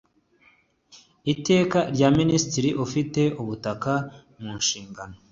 iteka 1.33 1.79
rya 1.93 2.09
minisitiri 2.17 2.69
ufite 2.85 3.21
ubutaka 3.41 3.93
mu 4.39 4.51
nshingano 4.59 5.15